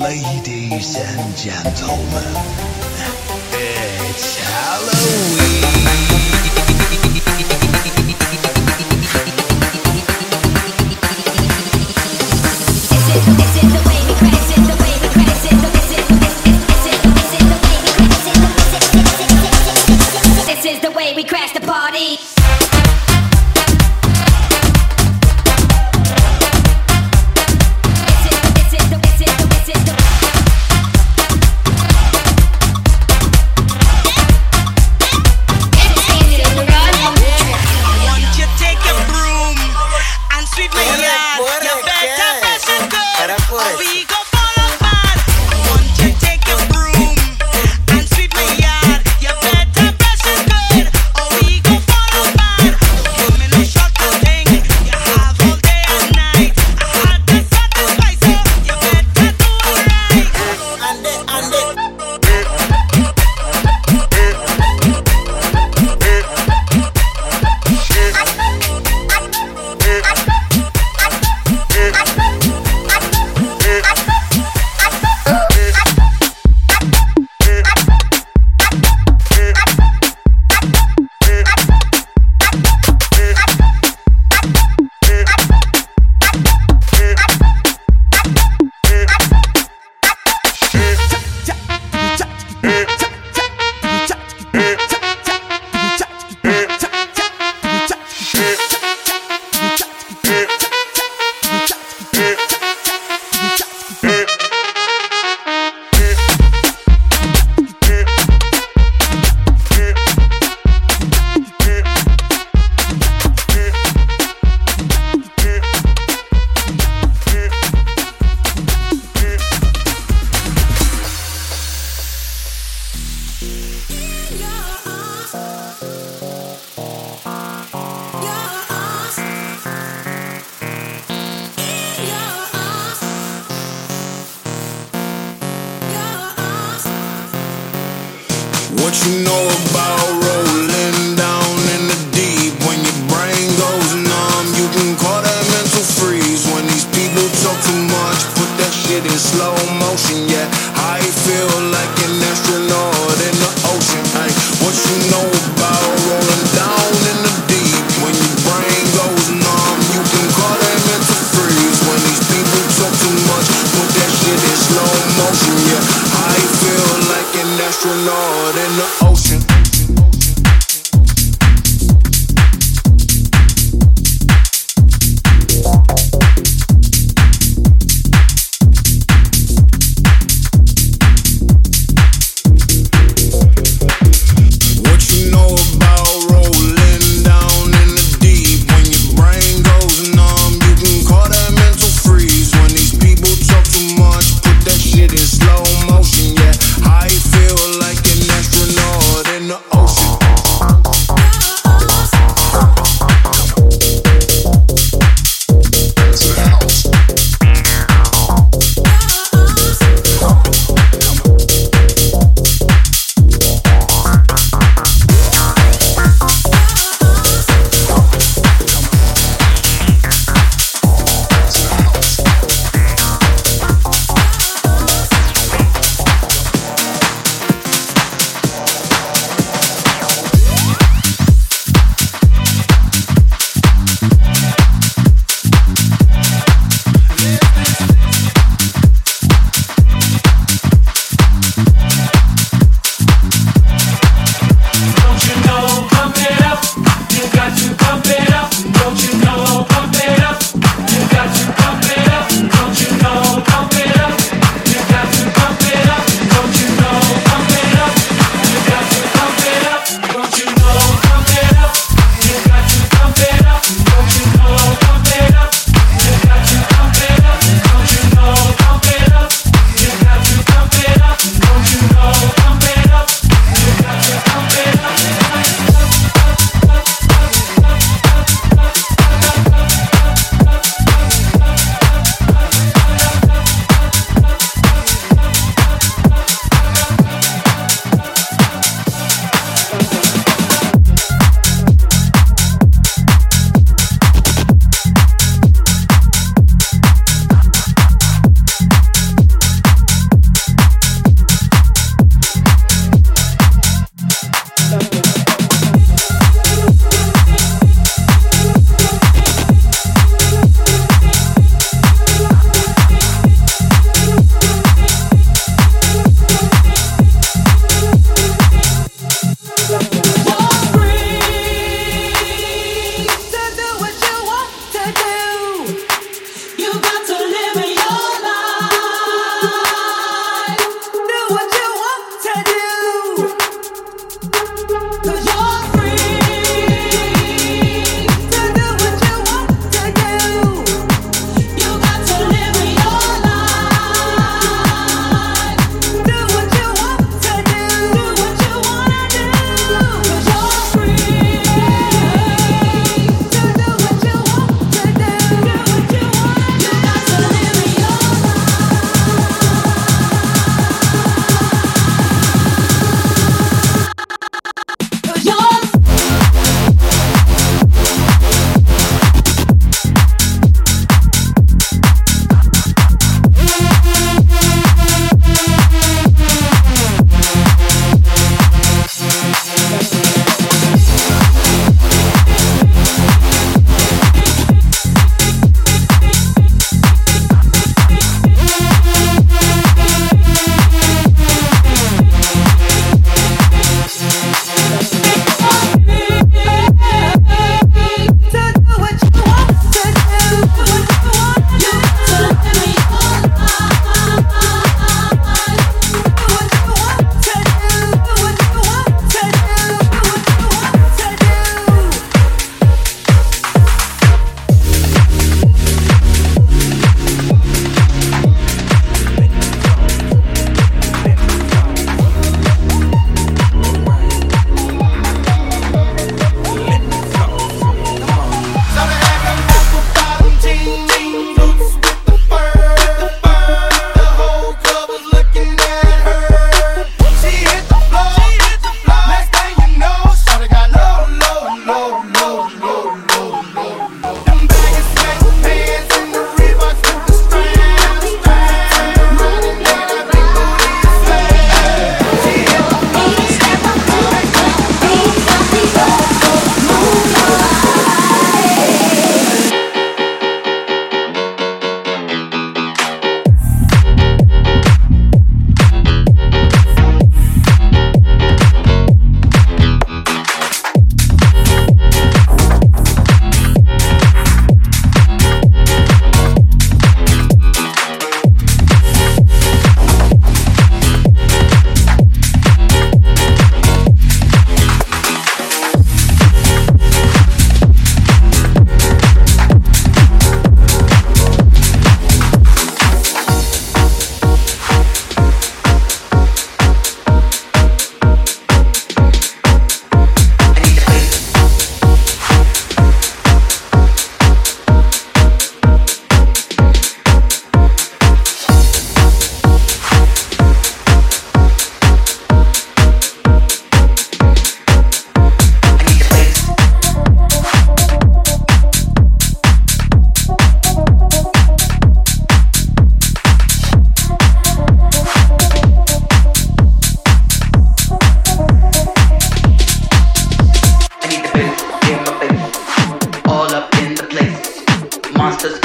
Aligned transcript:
Ladies 0.00 0.96
and 0.96 1.36
gentlemen, 1.36 2.34
it's 3.52 4.38
Halloween. 4.38 6.29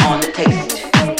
on 0.06 0.22
the 0.22 0.32
taste. 0.32 1.15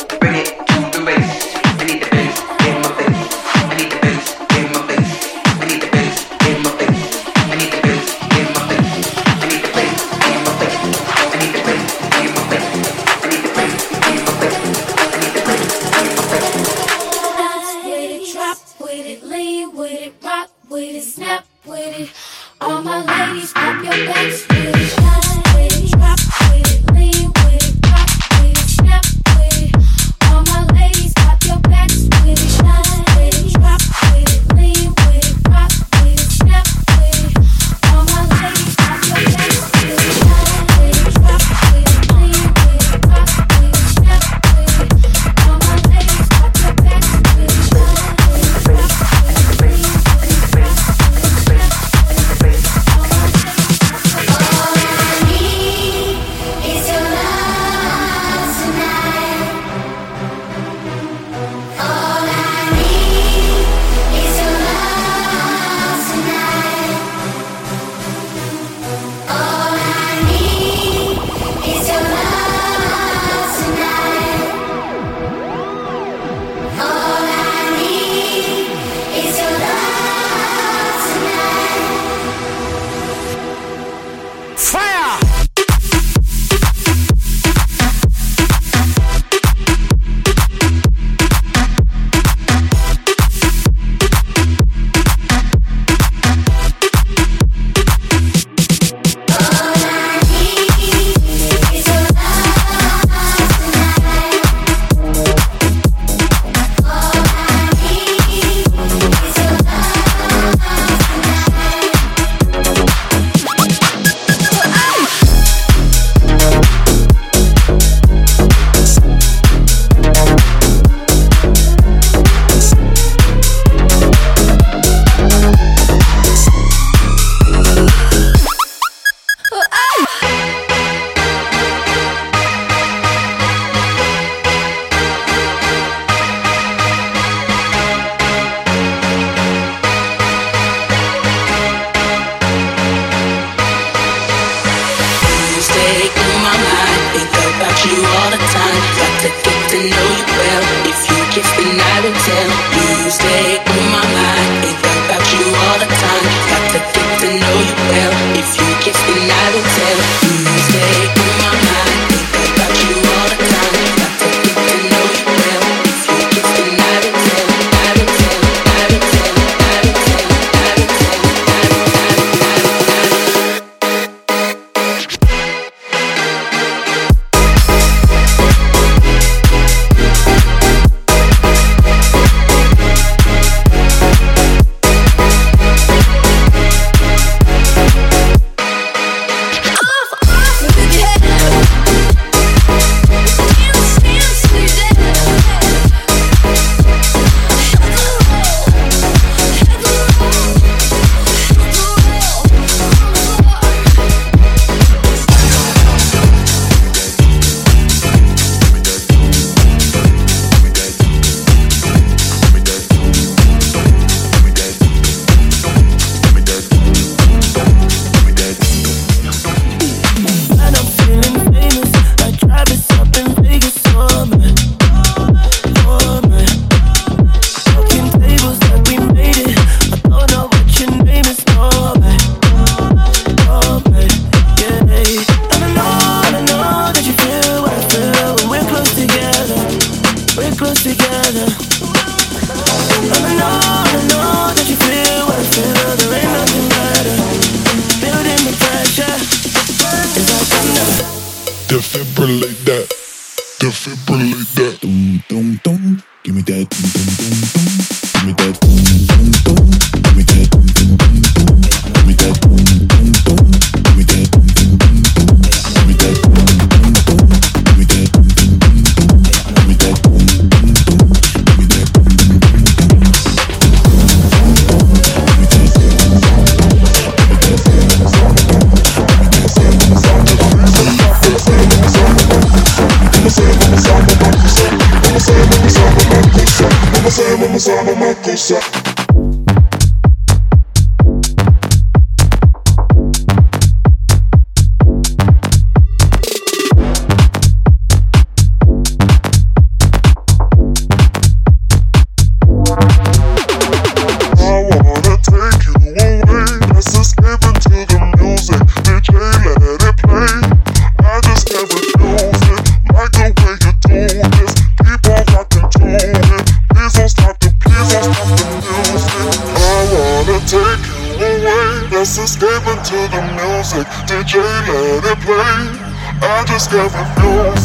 To 322.86 323.08
the 323.10 323.22
music, 323.34 323.88
DJ 324.06 324.38
let 324.38 325.06
it 325.06 325.20
play. 325.26 325.96
I 326.22 326.44
just 326.46 326.70
got 326.70 326.92
the 326.92 327.02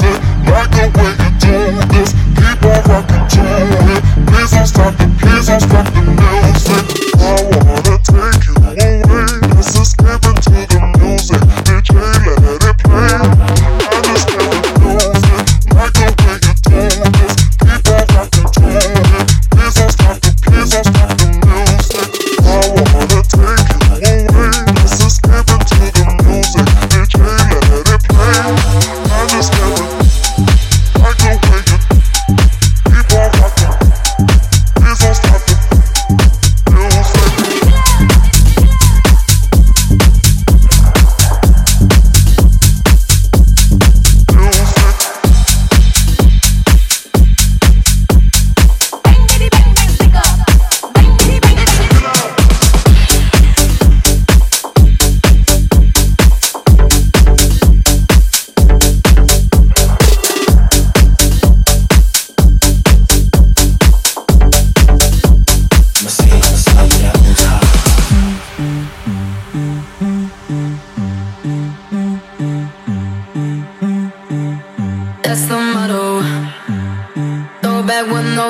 it. 0.08 0.18
like 0.48 0.70
the 0.72 0.88
way 0.96 1.12
you 1.20 1.30
do 1.44 1.56
this. 1.92 2.12
Keep 2.40 2.64
on 2.64 2.80
rocking 2.88 3.28
to 3.28 3.44
it. 3.92 4.02
Please 4.28 4.50
don't 4.50 4.66
stop 4.66 4.96
the, 4.96 5.06
please 5.20 5.46
don't 5.46 5.60
stop 5.60 5.86
the 5.92 6.00
music. 6.00 6.84
I 7.20 7.36
wanna 7.52 7.98
take 8.00 8.46
you 8.48 8.59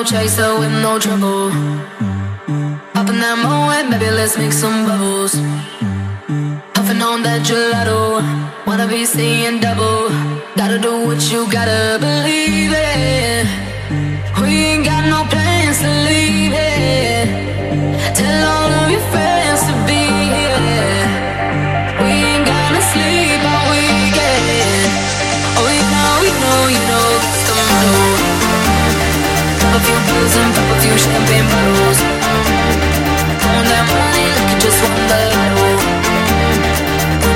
chaser, 0.03 0.57
with 0.59 0.71
no 0.71 0.99
trouble. 0.99 1.51
In 3.11 3.19
that 3.19 3.39
moment, 3.43 3.91
baby, 3.91 4.09
let's 4.09 4.37
make 4.37 4.53
some 4.53 4.85
bubbles. 4.85 5.35
Puffing 6.73 7.01
on 7.01 7.23
that 7.23 7.41
gelato, 7.43 8.23
wanna 8.65 8.87
be 8.87 9.03
seeing 9.03 9.59
double. 9.59 10.07
Gotta 10.55 10.79
do 10.79 11.05
what 11.05 11.19
you 11.29 11.43
gotta 11.51 11.97
believe 11.99 12.71
it. 12.71 13.45
We 14.39 14.49
ain't 14.71 14.85
got 14.85 15.03
no 15.09 15.25
plans 15.29 15.40
Pop 29.71 29.79
a 29.79 29.85
few 29.85 29.99
pills 30.03 30.35
and 30.35 30.51
pop 30.53 30.67
a 30.67 30.81
few 30.83 30.95
champagne 30.99 31.47
bottles. 31.47 31.99
Throwing 33.39 33.67
that 33.71 33.85
money 33.87 34.27
like 34.35 34.51
you 34.51 34.59
just 34.59 34.83
won 34.83 34.99
the 35.07 35.19
lotto. 35.31 35.67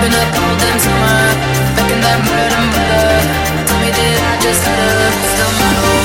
Been 0.04 0.12
up 0.20 0.36
all 0.36 0.56
damn 0.60 0.76
summer, 0.76 1.32
making 1.80 2.02
that 2.04 2.20
bread 2.28 2.52
and 2.52 2.68
butter. 2.76 3.24
Tell 3.64 3.80
me, 3.80 3.88
did 3.88 4.20
I 4.20 4.36
just 4.44 4.60
stutter? 4.60 5.16
It's 5.16 5.32
the 5.40 5.48
motto. 5.48 5.96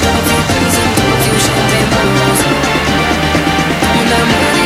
Pop 0.00 0.16
a 0.16 0.22
few 0.24 0.40
pills 0.56 0.76
and 0.80 0.90
pop 0.96 1.12
a 1.12 1.16
few 1.20 1.36
champagne 1.36 1.88
bottles. 1.92 2.40
Throwing 3.84 4.08
that 4.08 4.24
money 4.24 4.57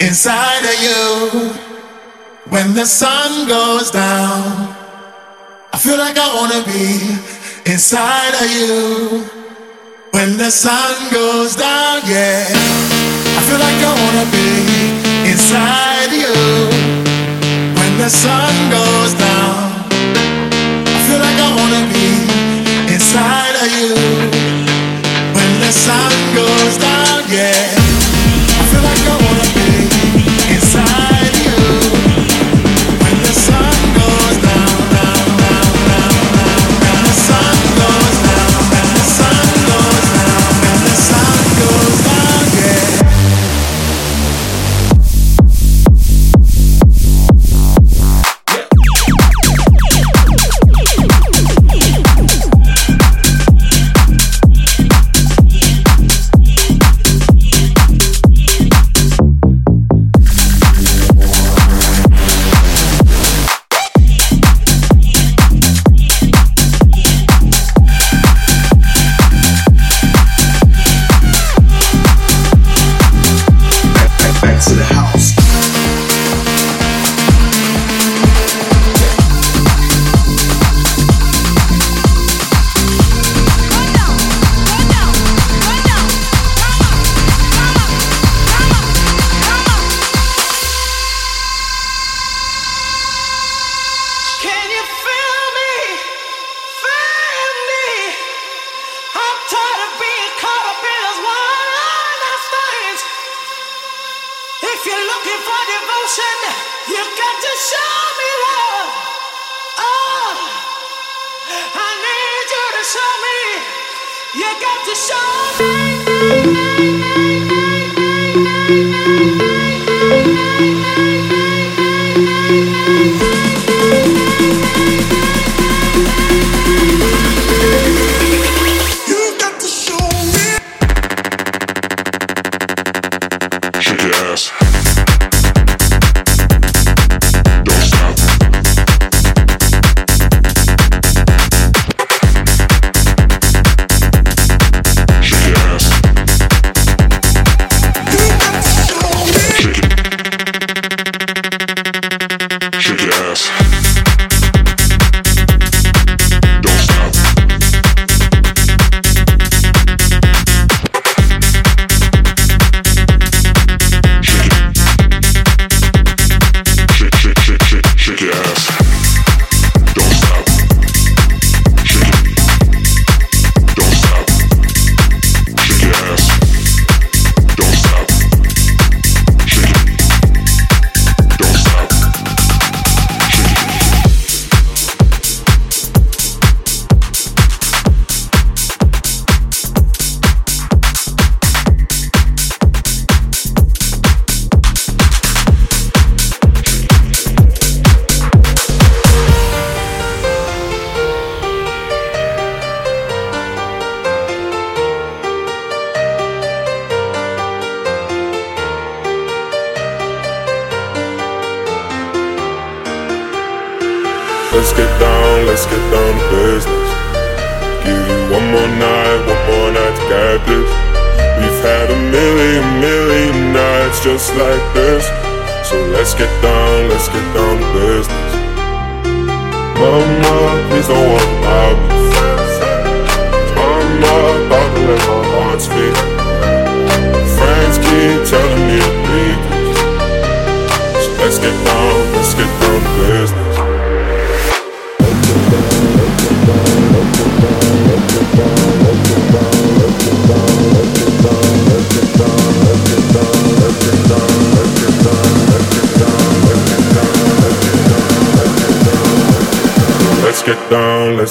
inside 0.00 0.64
of 0.64 0.76
you 0.82 1.52
when 2.48 2.74
the 2.74 2.84
sun 2.84 3.46
goes 3.46 3.90
down. 3.90 4.74
I 5.72 5.78
feel 5.78 5.96
like 5.96 6.18
I 6.18 6.34
wanna 6.34 6.62
be 6.66 6.98
inside 7.70 8.34
of 8.42 8.50
you 8.50 9.22
when 10.10 10.36
the 10.36 10.50
sun 10.50 10.94
goes 11.12 11.54
down. 11.54 12.02
Yeah, 12.04 12.44
I 13.38 13.40
feel 13.46 13.60
like 13.66 13.80
I 13.90 13.94
wanna 14.02 14.26
be 14.34 14.50
inside 15.30 16.10
you 16.22 16.34
when 17.78 17.92
the 17.98 18.10
sun 18.10 18.52
goes 18.74 19.14
down. 19.14 19.86
I 20.96 21.00
feel 21.06 21.20
like 21.26 21.38
I 21.46 21.50
wanna 21.60 21.84
be 21.94 22.08
inside 22.92 23.54
of 23.64 23.68
you 23.78 23.94
when 25.36 25.50
the 25.60 25.72
sun 25.86 26.12
goes 26.34 26.76
down. 26.78 27.22
Yeah. 27.30 27.79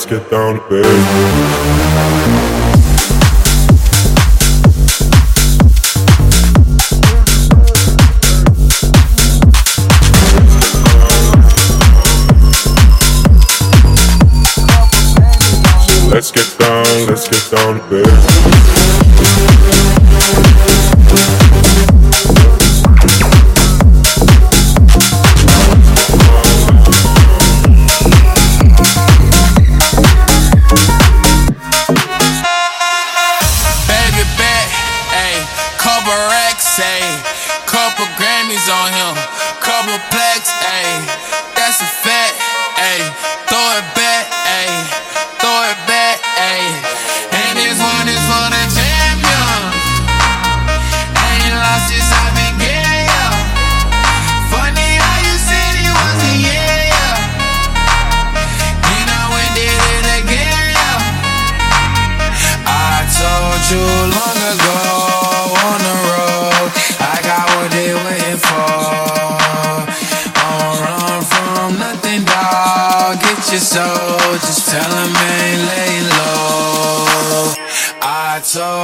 Get 0.10 0.28
down 0.32 0.56
to. 0.70 2.09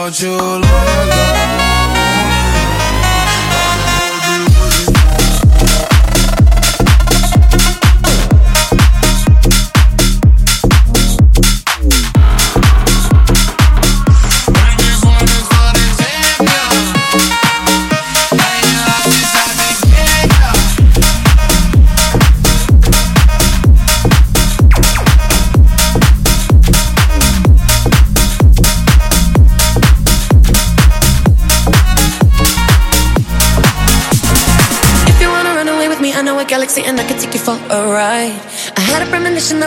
Told 0.05 0.21
you 0.21 0.54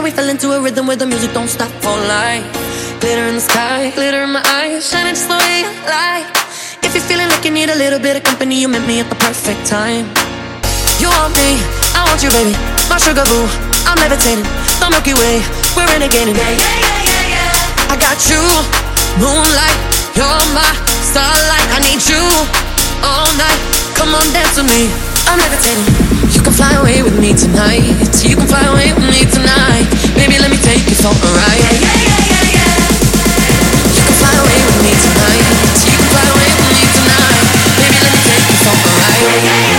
we 0.09 0.15
fell 0.17 0.31
into 0.31 0.53
a 0.53 0.61
rhythm 0.61 0.87
where 0.87 0.97
the 0.97 1.05
music 1.05 1.31
don't 1.35 1.49
stop 1.49 1.69
for 1.85 1.93
life. 2.09 2.47
Glitter 3.01 3.29
in 3.29 3.35
the 3.35 3.45
sky, 3.45 3.91
glitter 3.93 4.23
in 4.25 4.33
my 4.33 4.41
eyes, 4.57 4.89
shining 4.89 5.13
just 5.13 5.29
the 5.29 5.37
way 5.37 5.69
you 5.69 5.73
like. 5.85 6.25
If 6.81 6.97
you're 6.97 7.05
feeling 7.05 7.29
like 7.29 7.45
you 7.45 7.51
need 7.51 7.69
a 7.69 7.77
little 7.77 8.01
bit 8.01 8.17
of 8.17 8.23
company, 8.23 8.57
you 8.57 8.69
met 8.69 8.87
me 8.89 9.01
at 9.01 9.09
the 9.13 9.19
perfect 9.21 9.67
time. 9.69 10.09
You 10.97 11.13
want 11.13 11.37
me, 11.37 11.61
I 11.93 12.09
want 12.09 12.25
you, 12.25 12.33
baby. 12.33 12.57
My 12.89 12.97
sugar 12.97 13.27
boo, 13.29 13.45
I'm 13.85 14.01
levitating. 14.01 14.41
Eh? 14.41 14.81
The 14.81 14.89
Milky 14.89 15.13
Way, 15.13 15.45
we're 15.77 15.89
renegading. 15.93 16.37
Yeah, 16.41 16.57
yeah, 16.57 16.79
yeah, 16.89 17.11
yeah, 17.13 17.35
yeah. 17.37 17.93
I 17.93 18.01
got 18.01 18.17
you, 18.33 18.41
moonlight, 19.21 19.79
you're 20.17 20.41
my 20.57 20.73
starlight. 21.05 21.69
I 21.77 21.85
need 21.85 22.01
you 22.09 22.25
all 23.05 23.29
night. 23.37 23.61
Come 23.93 24.17
on, 24.17 24.25
dance 24.33 24.57
with 24.57 24.73
me. 24.73 25.08
I'm 25.29 25.39
levitating. 25.39 25.85
You 26.33 26.41
can 26.41 26.53
fly 26.57 26.73
away 26.81 27.03
with 27.03 27.21
me 27.21 27.37
tonight. 27.37 27.85
You 28.25 28.37
can 28.37 28.49
fly 28.49 28.65
away 28.65 28.93
with 28.97 29.05
me 29.05 29.29
tonight. 29.29 29.85
Baby, 30.17 30.41
let 30.41 30.51
me 30.51 30.57
take 30.65 30.89
you 30.89 30.97
for 30.97 31.13
a 31.13 31.31
ride. 31.37 31.61
Yeah, 31.61 31.85
yeah, 31.85 32.33
yeah, 32.33 32.57
yeah. 32.57 32.73
You 33.93 34.03
can 34.09 34.17
fly 34.17 34.33
away 34.41 34.59
with 34.65 34.79
me 34.81 34.93
tonight. 34.97 35.45
You 35.85 35.97
can 36.01 36.09
fly 36.09 36.25
away 36.33 36.49
with 36.49 36.71
me 36.73 36.85
tonight. 36.97 37.45
Baby, 37.77 37.99
let 38.01 38.13
me 38.17 38.21
take 38.25 38.45
you 38.49 38.57
for 38.65 38.73
a 38.73 38.93
ride. 38.97 39.78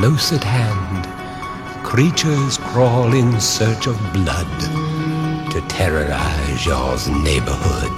Close 0.00 0.32
at 0.32 0.42
hand. 0.42 1.04
Creatures 1.84 2.56
crawl 2.56 3.12
in 3.12 3.38
search 3.38 3.86
of 3.86 3.98
blood 4.14 4.48
to 5.52 5.60
terrorize 5.68 6.64
y'all's 6.64 7.06
neighborhood. 7.08 7.92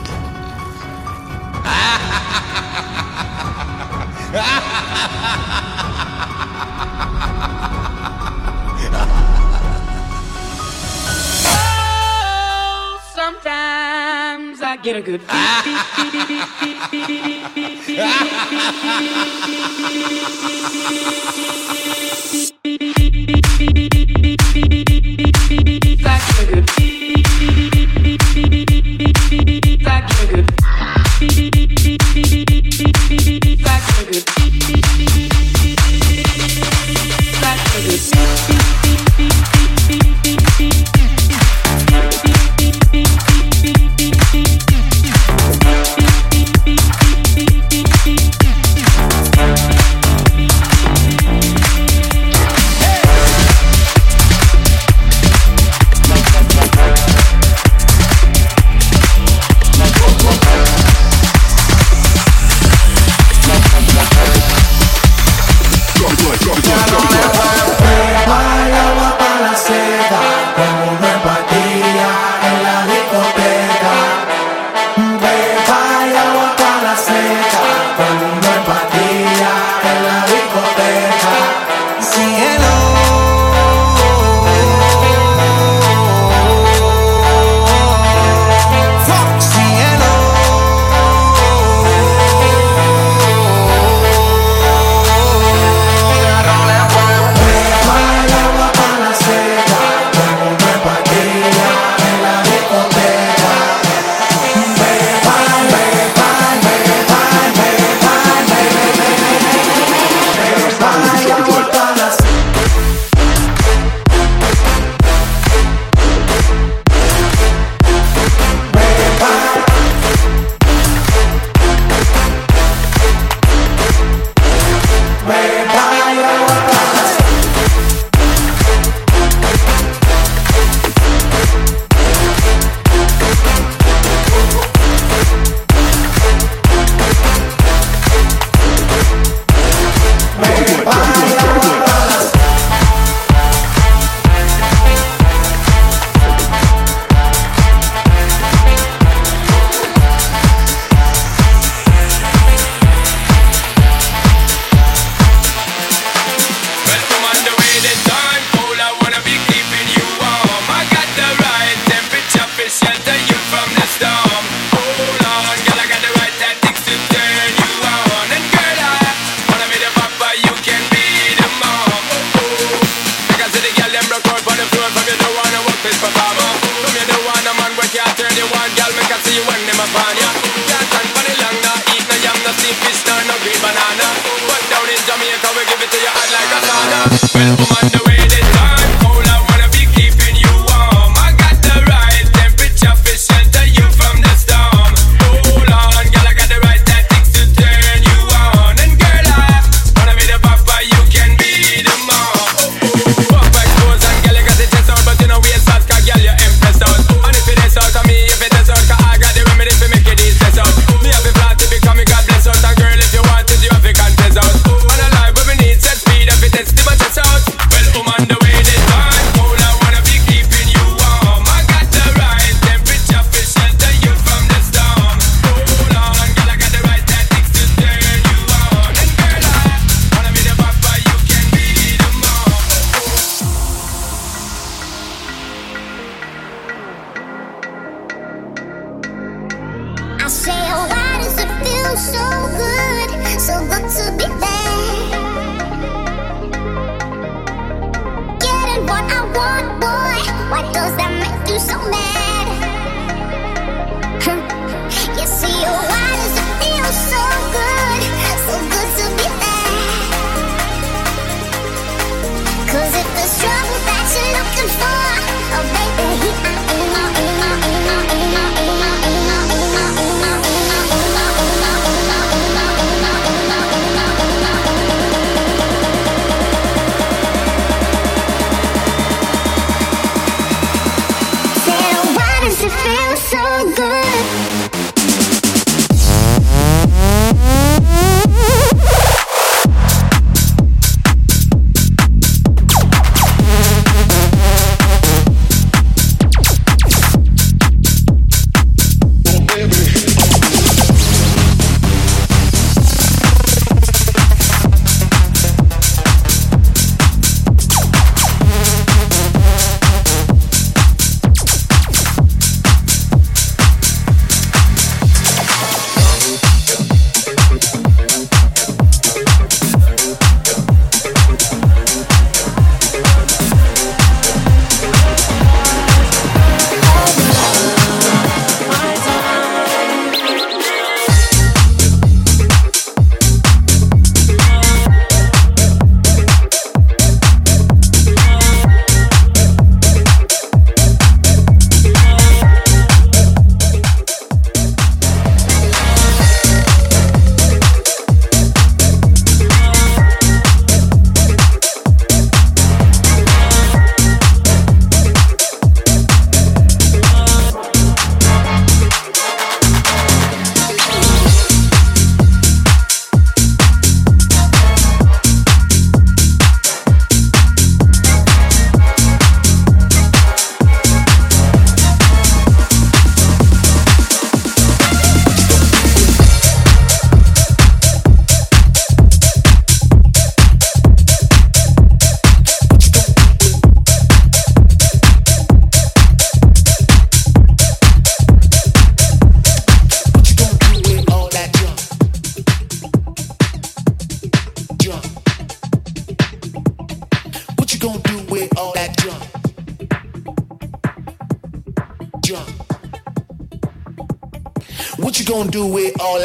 Sometimes 13.15 14.61
I 14.61 14.77
get 14.83 14.97
a 14.97 15.03
good 15.03 15.21
junk. 15.29 15.88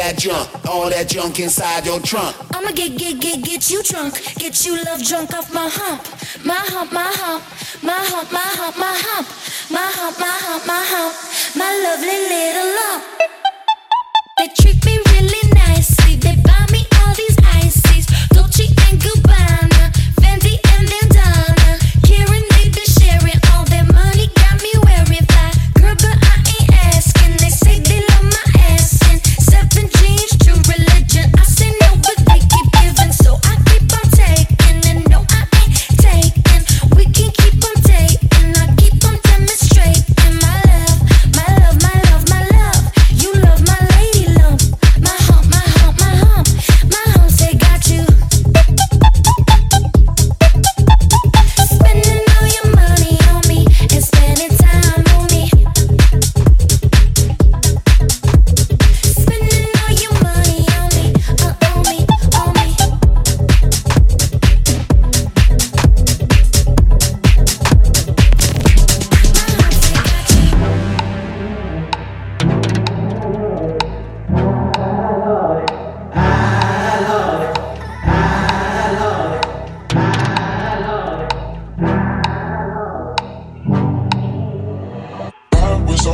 that 0.08 0.18
junk? 0.18 0.66
All 0.66 0.88
that 0.88 1.08
junk 1.08 1.38
inside 1.38 1.84
your 1.84 2.00
trunk? 2.00 2.34
I'ma 2.54 2.70
get, 2.70 2.96
get, 2.96 3.20
get, 3.20 3.44
get 3.44 3.70
you 3.70 3.82
drunk. 3.82 4.14
Get 4.36 4.64
you 4.64 4.82
love 4.84 5.02
drunk 5.04 5.34
off 5.34 5.52
my 5.52 5.68
hump. 5.68 6.02
My 6.44 6.54
hump, 6.54 6.92
my 6.92 7.12
hump. 7.12 7.44
My 7.82 7.92
hump, 7.92 8.32
my 8.32 8.40
hump, 8.40 8.78
my 8.78 8.94
hump. 9.04 9.28
My 9.70 9.90
hump, 9.98 10.18
my 10.18 10.38
hump, 10.44 10.66
my 10.66 10.82
hump. 10.92 11.14
My 11.56 11.72
lovely 11.84 12.18
little 12.32 12.70
lump. 12.78 13.04
They 14.38 14.48
treat 14.56 14.84
me 14.86 14.98
really 15.12 15.54
nicely. 15.54 15.97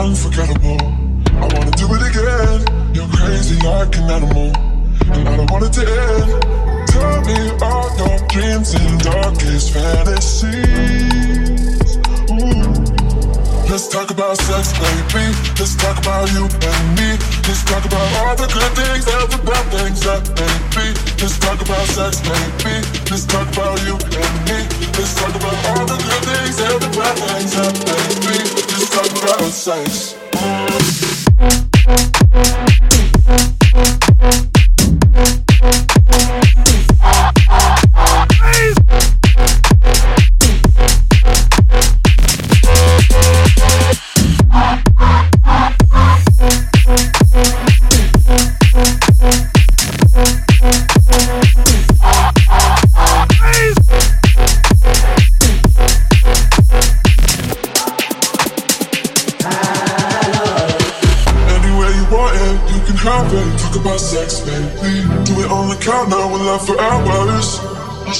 Unforgettable. 0.01 0.79
I 1.37 1.47
wanna 1.53 1.71
do 1.73 1.87
it 1.95 2.03
again. 2.11 2.61
You're 2.95 3.09
crazy 3.09 3.57
like 3.61 3.97
an 3.97 4.11
animal, 4.11 4.53
and 5.13 5.29
I 5.29 5.37
don't 5.37 5.51
want 5.51 5.65
it 5.65 5.73
to 5.79 5.85
end. 5.85 6.31
Tell 6.89 7.21
me 7.23 7.39
all 7.63 7.91
your 7.99 8.19
dreams 8.29 8.75
and 8.75 9.01
darkest 9.01 9.73
fantasies. 9.75 10.55
Ooh. 12.31 12.95
Let's 13.71 13.89
talk 13.89 14.11
about 14.11 14.37
sex, 14.37 14.73
baby. 14.73 15.35
Let's 15.59 15.75
talk 15.75 15.99
about 15.99 16.31
you 16.33 16.45
and 16.47 16.87
me. 16.95 17.19
Let's 17.49 17.65
talk 17.65 17.85
about 17.85 18.09
all 18.23 18.37
the 18.37 18.47
good 18.47 18.73
things 18.79 19.07
and 19.09 19.29
the 19.33 19.39
bad 19.43 19.65
things 19.75 20.01
that 20.07 20.23
may 20.39 20.55
be. 20.75 20.87
Let's 21.21 21.39
talk 21.39 21.61
about 21.61 21.87
sex, 21.89 22.21
baby. 22.21 22.87
Let's 23.11 23.27
talk 23.27 23.49
about 23.53 23.81
you 23.83 23.95
and 23.99 24.35
me. 24.47 24.59
Let's 24.95 25.15
talk 25.15 25.35
about 25.35 25.59
all 25.75 25.87
the 25.87 25.99
good 25.99 26.23
things 26.23 26.61
and 26.61 26.81
the 26.83 26.91
bad 26.97 27.17
things 27.19 27.53
that 27.57 27.75
may 27.87 28.59
be. 28.59 28.64
Talk 28.75 29.07
about 29.23 29.53
sex. 29.53 30.17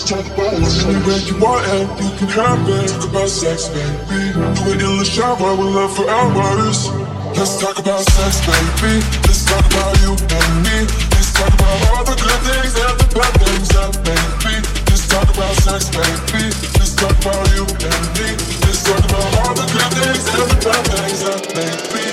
Let's 0.05 0.21
talk 0.21 0.37
about 0.37 0.53
it. 0.53 0.85
Anywhere 0.85 1.17
you 1.25 1.33
want 1.41 1.65
it, 1.65 1.89
you 1.97 2.13
can 2.21 2.29
have 2.37 2.61
it. 2.69 2.93
Talk 2.93 3.09
about 3.09 3.25
sex, 3.25 3.73
baby. 3.73 4.37
Do 4.37 4.77
it 4.77 4.85
in 4.85 5.01
the 5.01 5.05
shower, 5.09 5.57
we'll 5.57 5.73
love 5.73 5.97
for 5.97 6.05
hours. 6.05 6.93
Let's 7.33 7.57
talk 7.57 7.79
about 7.79 8.05
sex, 8.13 8.45
baby. 8.45 9.01
Let's 9.25 9.49
talk 9.49 9.65
about 9.65 9.97
you 10.05 10.13
and 10.13 10.61
me. 10.61 10.85
Let's 11.09 11.33
talk 11.33 11.49
about 11.57 11.89
all 11.89 12.05
the 12.05 12.21
good 12.21 12.37
things 12.45 12.77
and 12.85 13.01
the 13.01 13.09
bad 13.17 13.33
things 13.49 13.73
that 13.73 13.97
may 14.05 14.21
be. 14.45 14.61
Let's 14.93 15.09
talk 15.09 15.25
about 15.25 15.57
sex, 15.65 15.89
baby. 15.89 16.53
Let's 16.53 16.93
talk 16.93 17.17
about 17.25 17.49
you 17.57 17.65
and 17.65 18.05
me. 18.13 18.37
Let's 18.61 18.85
talk 18.85 19.01
about 19.09 19.25
all 19.41 19.57
the 19.57 19.65
good 19.73 19.89
things 19.89 20.29
and 20.37 20.53
the 20.53 20.69
bad 20.69 20.85
things 20.85 21.25
that 21.25 21.49
may 21.57 21.73
be. 21.97 22.05